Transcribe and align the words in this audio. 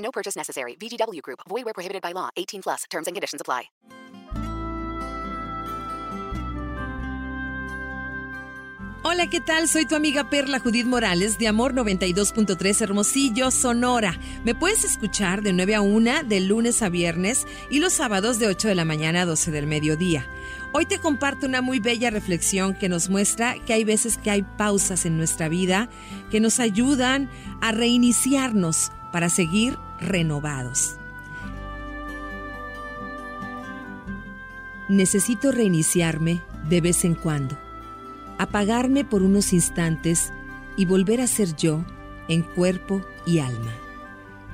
No 0.00 0.10
purchase 0.10 0.36
necessary. 0.36 0.76
VGW 0.76 1.22
Group. 1.22 1.40
Void 1.48 1.64
where 1.64 1.74
prohibited 1.74 2.02
by 2.02 2.12
law. 2.12 2.30
18 2.36 2.62
plus. 2.62 2.84
Terms 2.90 3.06
and 3.06 3.14
conditions 3.14 3.40
apply. 3.40 3.70
Hola, 9.02 9.30
¿qué 9.30 9.40
tal? 9.40 9.66
Soy 9.66 9.86
tu 9.86 9.96
amiga 9.96 10.28
Perla 10.28 10.60
Judith 10.60 10.84
Morales 10.84 11.38
de 11.38 11.48
Amor 11.48 11.72
92.3 11.72 12.82
Hermosillo, 12.82 13.50
Sonora. 13.50 14.18
Me 14.44 14.54
puedes 14.54 14.84
escuchar 14.84 15.40
de 15.40 15.54
9 15.54 15.74
a 15.74 15.80
1 15.80 16.24
de 16.24 16.40
lunes 16.40 16.82
a 16.82 16.90
viernes 16.90 17.46
y 17.70 17.78
los 17.78 17.94
sábados 17.94 18.38
de 18.38 18.48
8 18.48 18.68
de 18.68 18.74
la 18.74 18.84
mañana 18.84 19.22
a 19.22 19.24
12 19.24 19.52
del 19.52 19.66
mediodía. 19.66 20.26
Hoy 20.72 20.84
te 20.84 20.98
comparto 20.98 21.46
una 21.46 21.62
muy 21.62 21.80
bella 21.80 22.10
reflexión 22.10 22.74
que 22.74 22.90
nos 22.90 23.08
muestra 23.08 23.54
que 23.64 23.72
hay 23.72 23.84
veces 23.84 24.18
que 24.18 24.30
hay 24.30 24.42
pausas 24.42 25.06
en 25.06 25.16
nuestra 25.16 25.48
vida 25.48 25.88
que 26.30 26.40
nos 26.40 26.60
ayudan 26.60 27.30
a 27.62 27.72
reiniciarnos 27.72 28.92
para 29.12 29.30
seguir 29.30 29.78
renovados. 30.00 30.96
Necesito 34.88 35.52
reiniciarme 35.52 36.42
de 36.68 36.80
vez 36.80 37.04
en 37.04 37.14
cuando 37.14 37.56
apagarme 38.40 39.04
por 39.04 39.22
unos 39.22 39.52
instantes 39.52 40.32
y 40.74 40.86
volver 40.86 41.20
a 41.20 41.26
ser 41.26 41.54
yo 41.56 41.84
en 42.26 42.40
cuerpo 42.40 43.02
y 43.26 43.40
alma, 43.40 43.74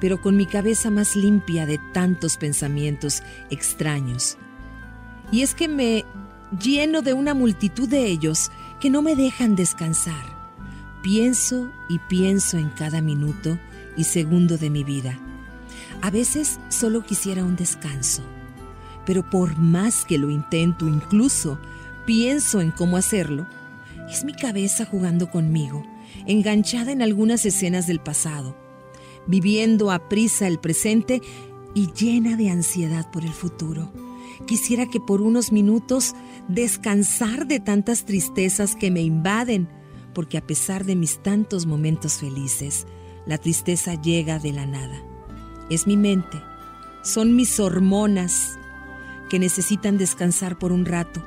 pero 0.00 0.22
con 0.22 0.38
mi 0.38 0.46
cabeza 0.46 0.88
más 0.88 1.14
limpia 1.14 1.66
de 1.66 1.78
tantos 1.92 2.38
pensamientos 2.38 3.22
extraños. 3.50 4.38
Y 5.30 5.42
es 5.42 5.54
que 5.54 5.68
me 5.68 6.06
lleno 6.58 7.02
de 7.02 7.12
una 7.12 7.34
multitud 7.34 7.86
de 7.86 8.06
ellos 8.06 8.50
que 8.80 8.88
no 8.88 9.02
me 9.02 9.14
dejan 9.16 9.54
descansar. 9.54 10.24
Pienso 11.02 11.70
y 11.90 11.98
pienso 11.98 12.56
en 12.56 12.70
cada 12.70 13.02
minuto 13.02 13.58
y 13.98 14.04
segundo 14.04 14.56
de 14.56 14.70
mi 14.70 14.82
vida. 14.82 15.18
A 16.04 16.10
veces 16.10 16.60
solo 16.68 17.02
quisiera 17.02 17.42
un 17.46 17.56
descanso, 17.56 18.20
pero 19.06 19.30
por 19.30 19.56
más 19.56 20.04
que 20.04 20.18
lo 20.18 20.28
intento, 20.28 20.86
incluso 20.86 21.58
pienso 22.04 22.60
en 22.60 22.72
cómo 22.72 22.98
hacerlo, 22.98 23.46
es 24.10 24.22
mi 24.22 24.34
cabeza 24.34 24.84
jugando 24.84 25.30
conmigo, 25.30 25.82
enganchada 26.26 26.92
en 26.92 27.00
algunas 27.00 27.46
escenas 27.46 27.86
del 27.86 28.00
pasado, 28.00 28.54
viviendo 29.26 29.90
a 29.90 30.10
prisa 30.10 30.46
el 30.46 30.58
presente 30.58 31.22
y 31.72 31.90
llena 31.92 32.36
de 32.36 32.50
ansiedad 32.50 33.10
por 33.10 33.24
el 33.24 33.32
futuro. 33.32 33.90
Quisiera 34.46 34.84
que 34.84 35.00
por 35.00 35.22
unos 35.22 35.52
minutos 35.52 36.14
descansar 36.48 37.46
de 37.46 37.60
tantas 37.60 38.04
tristezas 38.04 38.76
que 38.76 38.90
me 38.90 39.00
invaden, 39.00 39.70
porque 40.12 40.36
a 40.36 40.46
pesar 40.46 40.84
de 40.84 40.96
mis 40.96 41.22
tantos 41.22 41.64
momentos 41.64 42.18
felices, 42.18 42.86
la 43.24 43.38
tristeza 43.38 43.94
llega 43.94 44.38
de 44.38 44.52
la 44.52 44.66
nada. 44.66 45.13
Es 45.70 45.86
mi 45.86 45.96
mente, 45.96 46.42
son 47.02 47.36
mis 47.36 47.58
hormonas 47.60 48.58
que 49.28 49.38
necesitan 49.38 49.98
descansar 49.98 50.58
por 50.58 50.72
un 50.72 50.84
rato 50.84 51.24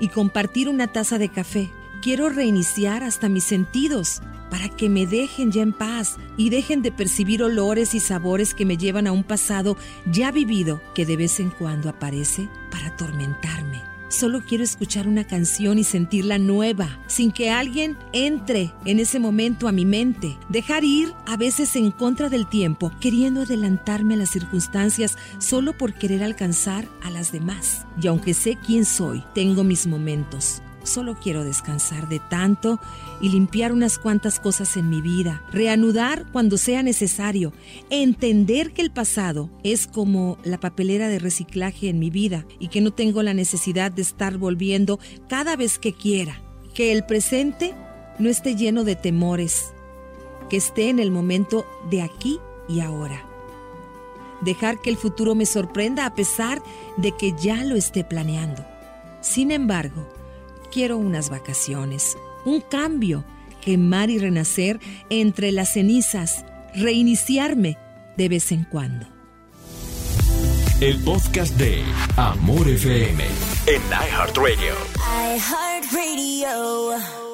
y 0.00 0.08
compartir 0.08 0.68
una 0.68 0.88
taza 0.88 1.18
de 1.18 1.28
café 1.30 1.70
Quiero 2.00 2.28
reiniciar 2.28 3.02
hasta 3.02 3.28
mis 3.28 3.42
sentidos 3.42 4.22
para 4.50 4.68
que 4.68 4.88
me 4.88 5.06
dejen 5.06 5.50
ya 5.50 5.62
en 5.62 5.72
paz 5.72 6.16
y 6.36 6.48
dejen 6.48 6.80
de 6.80 6.92
percibir 6.92 7.42
olores 7.42 7.92
y 7.94 8.00
sabores 8.00 8.54
que 8.54 8.64
me 8.64 8.76
llevan 8.76 9.08
a 9.08 9.12
un 9.12 9.24
pasado 9.24 9.76
ya 10.06 10.30
vivido 10.30 10.80
que 10.94 11.04
de 11.04 11.16
vez 11.16 11.40
en 11.40 11.50
cuando 11.50 11.88
aparece 11.88 12.48
para 12.70 12.88
atormentarme. 12.88 13.87
Solo 14.08 14.42
quiero 14.42 14.64
escuchar 14.64 15.06
una 15.06 15.24
canción 15.24 15.78
y 15.78 15.84
sentirla 15.84 16.38
nueva, 16.38 16.98
sin 17.06 17.30
que 17.30 17.50
alguien 17.50 17.96
entre 18.12 18.72
en 18.84 19.00
ese 19.00 19.18
momento 19.18 19.68
a 19.68 19.72
mi 19.72 19.84
mente. 19.84 20.38
Dejar 20.48 20.84
ir 20.84 21.12
a 21.26 21.36
veces 21.36 21.76
en 21.76 21.90
contra 21.90 22.28
del 22.28 22.48
tiempo, 22.48 22.90
queriendo 23.00 23.42
adelantarme 23.42 24.14
a 24.14 24.18
las 24.18 24.30
circunstancias 24.30 25.16
solo 25.38 25.76
por 25.76 25.92
querer 25.92 26.22
alcanzar 26.22 26.86
a 27.02 27.10
las 27.10 27.32
demás. 27.32 27.84
Y 28.00 28.06
aunque 28.06 28.34
sé 28.34 28.56
quién 28.56 28.84
soy, 28.84 29.22
tengo 29.34 29.62
mis 29.64 29.86
momentos 29.86 30.62
Solo 30.84 31.18
quiero 31.20 31.44
descansar 31.44 32.08
de 32.08 32.18
tanto 32.18 32.80
y 33.20 33.28
limpiar 33.28 33.72
unas 33.72 33.98
cuantas 33.98 34.40
cosas 34.40 34.76
en 34.76 34.88
mi 34.88 35.00
vida, 35.00 35.42
reanudar 35.52 36.24
cuando 36.32 36.56
sea 36.56 36.82
necesario, 36.82 37.52
entender 37.90 38.72
que 38.72 38.82
el 38.82 38.90
pasado 38.90 39.50
es 39.64 39.86
como 39.86 40.38
la 40.44 40.58
papelera 40.58 41.08
de 41.08 41.18
reciclaje 41.18 41.88
en 41.88 41.98
mi 41.98 42.10
vida 42.10 42.46
y 42.58 42.68
que 42.68 42.80
no 42.80 42.92
tengo 42.92 43.22
la 43.22 43.34
necesidad 43.34 43.92
de 43.92 44.02
estar 44.02 44.38
volviendo 44.38 44.98
cada 45.28 45.56
vez 45.56 45.78
que 45.78 45.92
quiera, 45.92 46.40
que 46.74 46.92
el 46.92 47.04
presente 47.04 47.74
no 48.18 48.28
esté 48.28 48.56
lleno 48.56 48.84
de 48.84 48.96
temores, 48.96 49.72
que 50.48 50.56
esté 50.56 50.88
en 50.88 51.00
el 51.00 51.10
momento 51.10 51.66
de 51.90 52.02
aquí 52.02 52.38
y 52.68 52.80
ahora. 52.80 53.24
Dejar 54.40 54.80
que 54.80 54.90
el 54.90 54.96
futuro 54.96 55.34
me 55.34 55.46
sorprenda 55.46 56.06
a 56.06 56.14
pesar 56.14 56.62
de 56.96 57.12
que 57.12 57.34
ya 57.36 57.64
lo 57.64 57.74
esté 57.74 58.04
planeando. 58.04 58.64
Sin 59.20 59.50
embargo, 59.50 60.08
Quiero 60.72 60.98
unas 60.98 61.30
vacaciones, 61.30 62.16
un 62.44 62.60
cambio, 62.60 63.24
quemar 63.60 64.10
y 64.10 64.18
renacer 64.18 64.80
entre 65.10 65.52
las 65.52 65.72
cenizas, 65.72 66.44
reiniciarme 66.74 67.78
de 68.16 68.28
vez 68.28 68.52
en 68.52 68.64
cuando. 68.64 69.06
El 70.80 71.02
podcast 71.02 71.56
de 71.56 71.82
Amor 72.16 72.68
FM 72.68 73.24
en 73.66 73.82
iHeartRadio. 73.90 74.74
iHeartRadio. 75.34 77.27